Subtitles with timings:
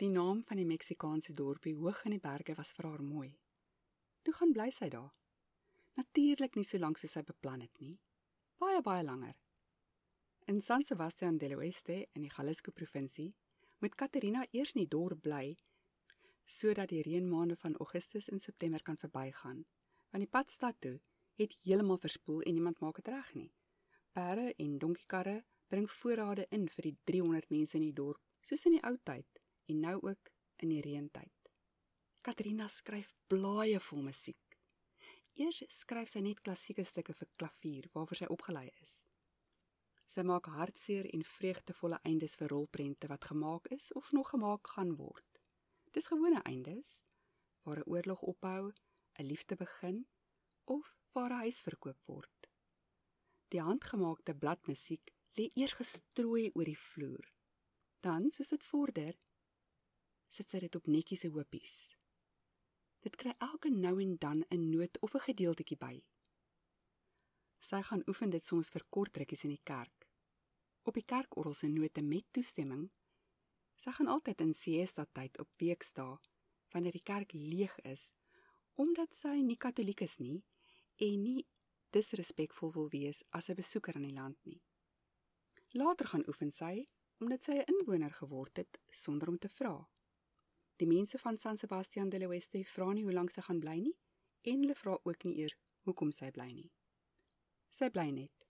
[0.00, 3.34] Die naam van die Meksikaanse dorpie hoog in die berge was vir haar mooi.
[4.24, 5.10] Toe gaan bly sy daar.
[6.00, 7.98] Natuurlik nie so lank soos sy beplan het nie.
[8.56, 9.34] Baie baie langer.
[10.48, 13.34] In San Sebastian del Oeste in die Jalisco provinsie
[13.84, 15.58] moet Katerina eers in die dorp bly
[16.46, 19.60] sodat die reënmaande van Augustus en September kan verbygaan.
[20.10, 20.94] Want die pad stad toe
[21.36, 23.52] het heeltemal verspoel en niemand maak dit reg nie.
[24.16, 25.36] Perde en donkiekarre
[25.68, 29.39] bring voorrade in vir die 300 mense in die dorp, soos in die ou tyd
[29.70, 30.30] en nou ook
[30.64, 31.50] in die reëntyd.
[32.26, 34.56] Katrina skryf blaaie vol musiek.
[35.40, 38.98] Eers skryf sy net klassieke stukke vir klavier waarvoor sy opgelei is.
[40.10, 44.96] Sy maak hartseer en vreugdevolle eindes vir rolprente wat gemaak is of nog gemaak gaan
[44.98, 45.40] word.
[45.94, 46.98] Dis gewone eindes
[47.64, 48.72] waar 'n oorlog ophou,
[49.18, 50.06] 'n liefde begin
[50.64, 52.50] of waar 'n huis verkoop word.
[53.48, 57.26] Die handgemaakte bladmusiek lê eers gestrooi oor die vloer.
[58.00, 59.14] Dan, soos dit vorder,
[60.30, 61.76] sit sy dit op netjiese hoopies.
[63.04, 66.02] Dit kry elke nou en dan 'n noot of 'n gedeeltjie by.
[67.58, 70.08] Sy gaan oefen dit soms vir kort rukkies in die kerk.
[70.82, 72.90] Op die kerkorgel se note met toestemming.
[73.76, 76.18] Sy gaan altyd in siesta tyd op weekdae
[76.72, 78.12] wanneer die kerk leeg is,
[78.74, 80.44] omdat sy nie katoliek is nie
[80.96, 81.46] en nie
[81.90, 84.62] disrespekvol wil wees as 'n besoeker aan die land nie.
[85.72, 86.88] Later gaan oefen sy
[87.20, 89.88] omdat sy 'n inwoner geword het sonder om te vra.
[90.80, 93.96] Die mense van San Sebastian de l'Oeste vra nie hoe lank sy gaan bly nie
[94.48, 96.70] en hulle vra ook nie eers hoekom sy bly nie.
[97.68, 98.46] Sy bly net.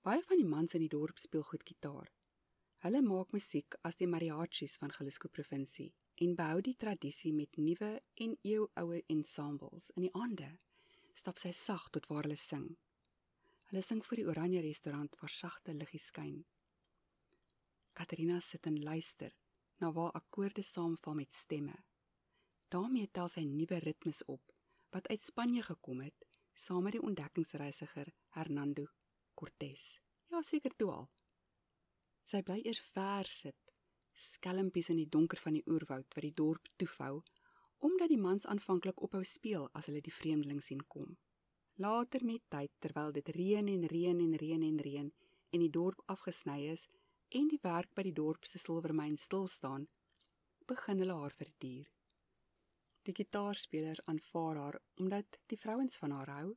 [0.00, 2.08] Baie van die mans in die dorp speel goed gitaar.
[2.80, 5.90] Hulle maak musiek as die mariachis van Jalisco provinsie
[6.24, 7.90] en behou die tradisie met nuwe
[8.24, 10.54] en eeuoue ensembles in die aande
[11.20, 12.64] stap sy sag tot waar hulle sing.
[13.68, 16.40] Hulle sing vir die Oranje restaurant waar sagte liggies skyn.
[17.92, 19.36] Katerina sit en luister
[19.80, 21.76] na waar akkoorde saamval met stemme.
[22.68, 24.52] daarmee tel sy nuwe ritmes op
[24.94, 28.86] wat uit Spanje gekom het saam met die ontdekkingsreisiger Hernando
[29.34, 30.00] Cortés.
[30.28, 31.06] Ja, seker toe al.
[32.28, 33.72] Sy bly eers ver sit,
[34.12, 37.22] skelmpies in die donker van die oerwoud wat die dorp toefou
[37.80, 41.14] omdat die mans aanvanklik ophou speel as hulle die vreemdeling sien kom.
[41.80, 45.08] Later met tyd terwyl dit reën en reën en reën en reën
[45.50, 46.84] en die dorp afgesny is
[47.38, 49.86] en die werk by die dorp se silwermyn stil staan,
[50.66, 51.88] begin hulle haar verduur.
[53.06, 56.48] Die gitaarspeler aanvaar haar omdat die vrouens van haar hou,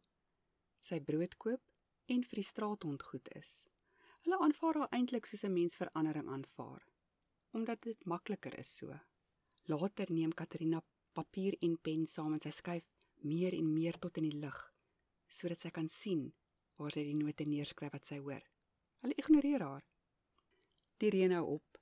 [0.81, 1.61] sy brood koop
[2.13, 3.53] en vir die straathond goed is.
[4.25, 6.83] Hulle aanvaar haar eintlik soos 'n mens verandering aanvaar,
[7.51, 8.99] omdat dit makliker is so.
[9.65, 10.81] Later neem Katrina
[11.13, 12.85] papier en pen saam en sy skuif
[13.21, 14.59] meer en meer tot in die lig
[15.33, 16.27] sodat sy kan sien
[16.77, 18.43] waar sy die note neerskryf wat sy hoor.
[19.01, 19.85] Hulle ignoreer haar.
[21.03, 21.79] Die reën hou op.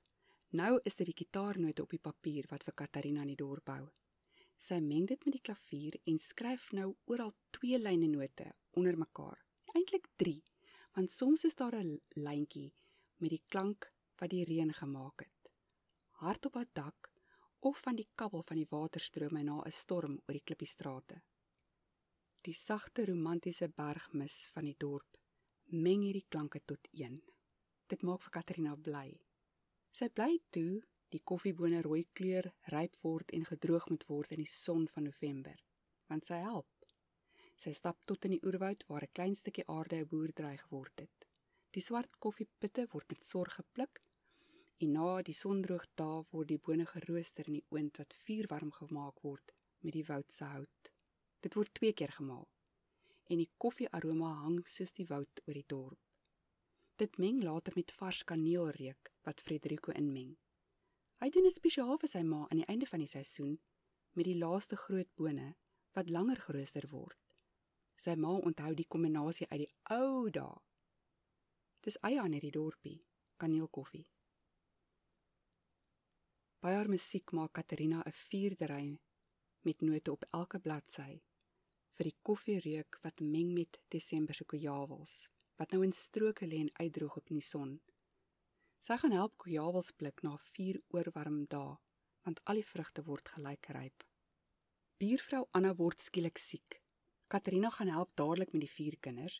[0.58, 3.84] Nou is dit die gitaarnote op die papier wat vir Katarina in die dorp hou.
[4.58, 8.48] Sy meng dit met die klavier en skryf nou oral twee lyne note
[8.80, 9.38] onder mekaar.
[9.76, 10.34] Eintlik 3,
[10.98, 12.74] want soms is daar 'n lyntjie
[13.22, 15.52] met die klank wat die reën gemaak het.
[16.18, 17.12] Hard op haar dak
[17.60, 21.22] of van die kabbel van die waterstrome na 'n storm oor die klippiestrate.
[22.40, 25.16] Die sagte romantiese bergmis van die dorp
[25.66, 27.22] meng hierdie klanke tot een.
[27.92, 29.08] Dit maak vir Katrina bly.
[29.92, 30.80] Sy bly toe
[31.12, 35.58] die koffiebone rooi kleur ryp word en gedroog moet word in die son van November,
[36.08, 36.70] want sy help.
[37.60, 41.28] Sy stap tot in die oerwoud waar 'n klein stukkie aarde 'n boerdery geword het.
[41.76, 44.00] Die swart koffiepitte word met sorg gepluk
[44.82, 49.20] En na die sondroog dae word die bone gerooster in die oond wat vuurwarm gemaak
[49.26, 49.52] word
[49.86, 50.90] met die woud se hout.
[51.46, 52.48] Dit word twee keer gemaal.
[53.30, 56.11] En die koffiearoma hang soos die woud oor die dorp.
[57.02, 60.36] Dit meng later met vars kaneelreuk wat Frederico inmeng.
[61.18, 63.56] Hy doen dit spesiaal vir sy ma aan die einde van die seisoen
[64.14, 65.48] met die laaste groot bone
[65.98, 67.18] wat langer gerooster word.
[67.98, 70.62] Sy ma onthou die kombinasie uit die ou dae.
[71.82, 73.00] Dis eie aan hierdie dorpie,
[73.42, 74.06] kaneelkoffie.
[76.62, 79.00] By haar musiek maak Katerina 'n vierdery
[79.66, 81.12] met note op elke bladsy
[81.98, 85.26] vir die koffiereuk wat meng met Desember se kojawels
[85.62, 87.76] wat nou in stroke lê en uitdroog op die son.
[88.82, 91.76] Sy gaan help kojawels blik na vier oorwarm dae
[92.26, 94.02] want al die vrugte word gelyk ryp.
[94.98, 96.80] Buurvrou Anna word skielik siek.
[97.30, 99.38] Katerina gaan help dadelik met die vier kinders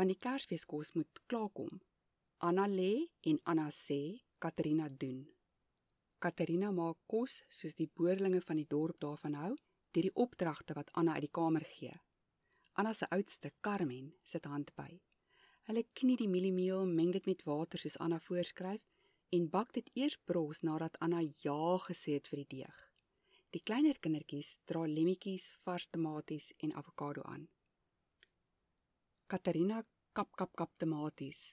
[0.00, 1.82] want die Kersfeeskos moet klaarkom.
[2.48, 2.92] Anna lê
[3.32, 4.00] en Anna sê
[4.40, 5.26] Katerina doen.
[6.18, 9.52] Katerina maak kos soos die boerlinge van die dorp daarvan hou,
[9.92, 11.92] deur die opdragte wat Anna uit die kamer gee.
[12.72, 14.90] Anna se oudste, Carmen, sit hand by.
[15.68, 18.84] Hulle knie die mieliemeel, meng dit met water soos Anna voorskryf
[19.36, 22.78] en bak dit eers bros nadat Anna ja gesê het vir die deeg.
[23.52, 27.44] Die kleiner kindertjies dra lemmetjies, vars tomaties en avokado aan.
[29.28, 29.82] Katarina
[30.16, 31.44] kap kap kap tomaties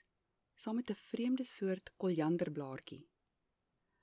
[0.56, 3.04] saam met 'n vreemde soort koljanderblaartjie.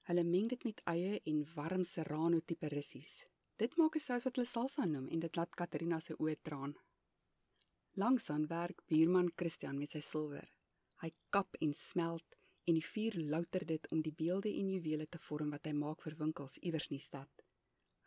[0.08, 3.26] Hulle meng dit met eie en warm serrano tipe russies.
[3.56, 6.76] Dit maak 'n sous wat hulle salsa noem en dit laat Katarina se oë traan.
[7.94, 10.46] Langsaan werk buurman Christian met sy silwer.
[11.02, 15.20] Hy kap en smelt en die vuur louter dit om die beelde en juwele te
[15.20, 17.44] vorm wat hy maak vir winkels iewers in die stad.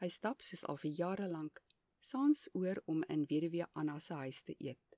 [0.02, 1.62] Hy stap soos al vir jare lank
[2.02, 4.98] saans oor om in weduwee Anna se huis te eet.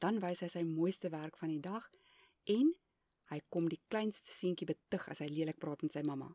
[0.00, 1.84] Dan wys hy sy mooiste werk van die dag
[2.56, 2.72] en
[3.34, 6.32] hy kom die kleinste seentjie betug as hy lelik praat met sy mamma.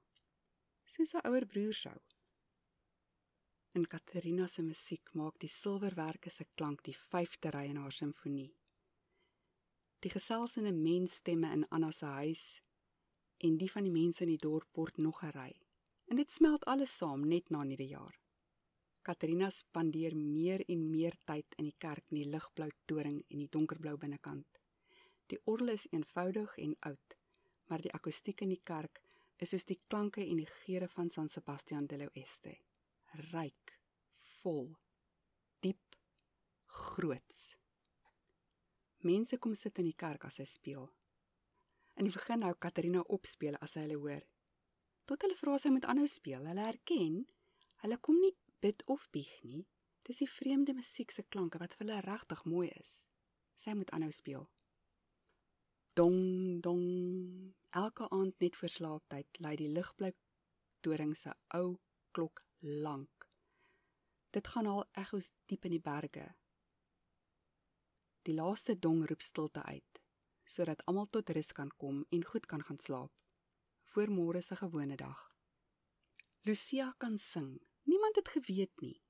[0.86, 1.98] Soos 'n ouer broer sou.
[3.74, 8.50] In Katerina se musiek maak die silwerwerke se klank die vyfde ry in haar simfonie.
[10.04, 12.42] Die geselsende mensstemme in Anna se huis
[13.48, 15.54] en die van die mense in die dorp word nog gery.
[16.12, 18.18] En dit smelt alles saam net na nuwe jaar.
[19.08, 23.50] Katerina spandeer meer en meer tyd in die kerk in die ligblou toring en die
[23.56, 24.60] donkerblou binnekant.
[25.32, 27.16] Die orgel is eenvoudig en oud,
[27.72, 29.00] maar die akoestiek in die kerk
[29.40, 32.58] is soos die klanke en die geure van San Sebastian de l'Oeste.
[33.12, 33.61] Ryk,
[34.42, 34.72] vol,
[35.62, 35.98] diep,
[36.66, 37.52] groots.
[39.06, 40.88] Mense kom sit in die kerk as hy speel.
[41.98, 44.24] In die begin hou Katerina opspeel as hy hulle hoor.
[45.10, 46.46] Tot hulle vra sy moet aanhou speel.
[46.48, 47.22] Hulle erken,
[47.84, 48.34] hulle kom nie
[48.64, 49.66] bid of bieg nie.
[50.08, 52.94] Dis die vreemde musiek se klanke wat vir hulle regtig mooi is.
[53.58, 54.48] Sy moet aanhou speel.
[55.98, 56.86] Dong dong.
[57.78, 60.18] Elke aand net voor slaaptyd lei die ligblik
[60.82, 61.76] toring se ou
[62.16, 63.21] klok lank.
[64.32, 66.30] Dit gaan al ekos diep in die berge.
[68.24, 70.00] Die laaste dong roep stilte uit
[70.52, 73.12] sodat almal tot rus kan kom en goed kan gaan slaap
[73.92, 75.20] voor môre se gewone dag.
[76.48, 77.60] Lucia kan sing.
[77.84, 79.02] Niemand het geweet nie.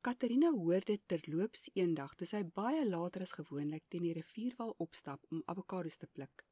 [0.00, 5.26] Katerina hoor dit terloops eendag toe sy baie later as gewoonlik teen die rivierwal opstap
[5.30, 6.46] om avokados te pluk.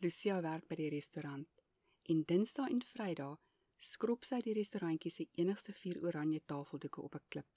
[0.00, 1.64] Lucia werk by die restaurant
[2.08, 3.36] en Dinsdae en Vrydae
[3.80, 7.48] skrob sy die restaurantjie se enigste vier oranje tafeldoeke op 'n klip.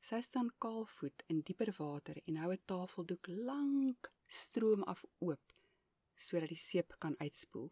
[0.00, 5.52] Sy staan kaalvoet in dieper water en hou 'n tafeldoek lank stroom af oop
[6.16, 7.70] sodat die seep kan uitspoel.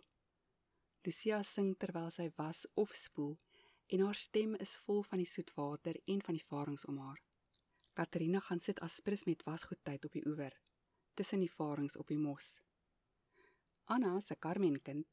[1.04, 3.36] Lucia sing terwyl sy was of spoel
[3.86, 7.20] en haar stem is vol van die soet water en van die varings om haar.
[7.92, 10.54] Katrina gaan sit aspres met wasgoedtyd op die oewer,
[11.14, 12.60] tussen die varings op die mos.
[13.84, 15.06] Anna, se Carmenkind,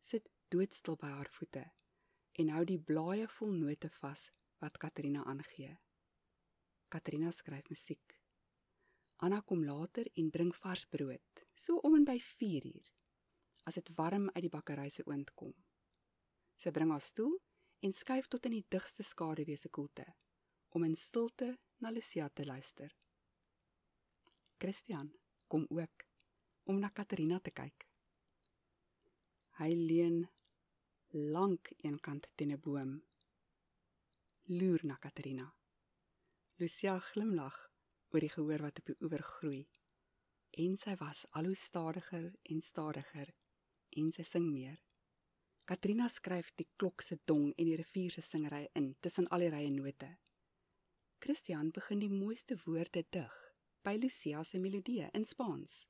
[0.00, 1.64] sit doodstil by haar voete
[2.38, 4.28] en hou die blaaie vol note vas
[4.62, 5.74] wat Katrina aangee.
[6.88, 8.14] Katrina skryf musiek.
[9.26, 12.86] Anna kom later en bring vars brood, so om en by 4 uur,
[13.66, 15.52] as dit warm uit die bakkery se oond kom.
[16.62, 17.34] Sy bring haar stoel
[17.82, 20.06] en skuif tot in die digste skaduwee se koelte
[20.74, 22.94] om in stilte na Lucia te luister.
[24.58, 25.10] Christian
[25.48, 26.06] kom ook
[26.70, 27.86] om na Katerina te kyk.
[29.58, 30.26] Hy leun
[31.10, 33.02] lank eenkant teen 'n boom.
[34.42, 35.54] Loer na Katerina.
[36.56, 37.70] Lucia glimlag
[38.10, 39.68] oor die gehoor wat op die oewer groei.
[40.50, 43.34] En sy was al hoe stadiger en stadiger
[43.88, 44.82] en sy sing meer.
[45.64, 49.50] Katrina skryf die klok se dong en die rivier se singery in tussen al die
[49.50, 50.18] rye note.
[51.20, 53.32] Christian begin die mooiste woorde dig
[53.82, 55.86] by Lucia se melodie in Spaans.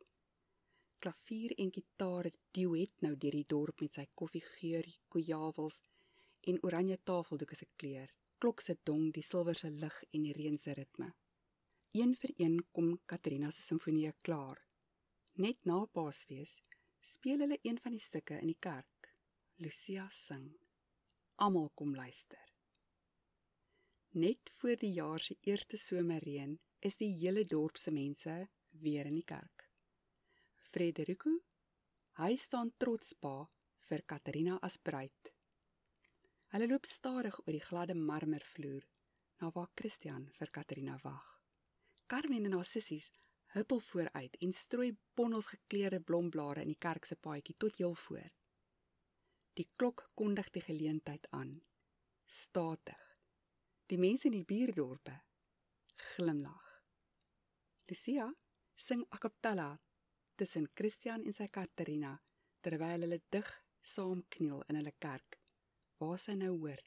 [0.99, 5.83] Klavier en gitaar duet nou deur die dorp met sy koffiegeur, kojawels
[6.51, 8.11] en oranje tafeldoeke se kleur.
[8.39, 11.13] Klok se dong, die silwer se lig en die reën se ritme.
[11.95, 14.61] Een vir een kom Katrina se simfonie klaar.
[15.39, 16.59] Net na Paasfees
[17.01, 19.11] speel hulle een van die stukke in die kerk.
[19.63, 20.51] Lucia sing.
[21.37, 22.43] Almal kom luister.
[24.19, 28.37] Net voor die jaar se eerste somerreën is die hele dorp se mense
[28.71, 29.58] weer in die kerk.
[30.69, 31.31] Frederico,
[32.21, 33.47] hy staan trots pa
[33.89, 35.31] vir Katarina as bruid.
[36.53, 38.85] Hulle loop stadig oor die gladde marmervloer
[39.41, 41.25] na waar Christian vir Katarina wag.
[42.09, 43.09] Carmen en haar sissies
[43.55, 48.29] huppel vooruit en strooi bondels gekleurde blomblare in die kerk se paadjie tot heel voor.
[49.57, 51.57] Die klok kondig die geleentheid aan.
[52.27, 53.01] Statig.
[53.89, 55.17] Die mense in die buurdorpe
[56.13, 56.65] glimlag.
[57.89, 58.29] Lucia
[58.77, 59.73] sing a cappella
[60.41, 62.13] tussen Christian en sy Katerina
[62.65, 63.49] terwyl hulle dig
[63.95, 65.39] saam kniel in hulle kerk
[65.99, 66.83] waar sy nou hoor.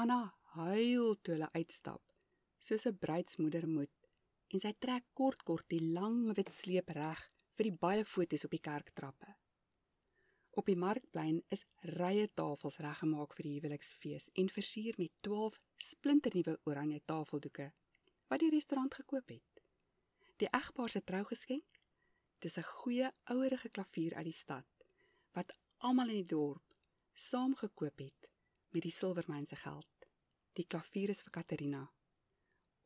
[0.00, 0.20] Anna
[0.54, 2.04] huil toe hulle uitstap
[2.66, 4.08] soos 'n bruidsmoeder moet
[4.52, 7.20] en sy trek kort kort die lang wit sleep reg
[7.56, 9.34] vir die baie fotos op die kerktrappe.
[10.58, 11.64] Op die markplein is
[11.98, 15.58] rye tafels reggemaak vir die huweliksfees en versier met 12
[15.90, 17.68] splinternuwe oranje tafeldoeke
[18.30, 19.62] wat die restaurant gekoop het.
[20.38, 21.77] Die egpaar se trougeskenk,
[22.38, 24.68] dis 'n goeie ouerige klavier uit die stad
[25.36, 26.74] wat almal in die dorp
[27.14, 28.28] saam gekoop het
[28.74, 30.06] met die silwermyn se geld.
[30.52, 31.84] Die klavier is vir Katerina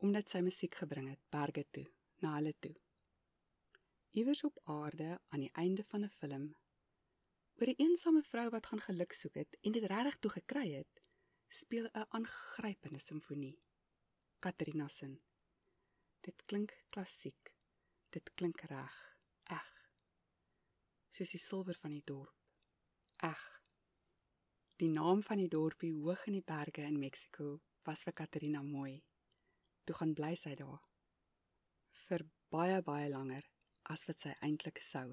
[0.03, 1.85] omdat sy musiek gebring het berge toe,
[2.25, 2.75] na hulle toe.
[4.19, 6.47] Iewers op aarde aan die einde van 'n film
[7.61, 11.03] oor 'n eensame vrou wat gaan geluk soek het en dit regtig toe gekry het,
[11.49, 13.63] speel 'n aangrypende simfonie.
[14.39, 15.21] Katerina se.
[16.21, 17.55] Dit klink klassiek.
[18.11, 19.12] Dit klink reg, eg.
[21.13, 22.33] Soos die silwer van die dorp.
[23.29, 23.41] Eg.
[24.81, 28.95] Die naam van die dorpie hoog in die berge in Mexiko was vir Katerina mooi.
[29.85, 30.81] Toe gaan bly sy daar
[32.07, 33.45] vir baie baie langer
[33.93, 35.11] as wat sy eintlik sou.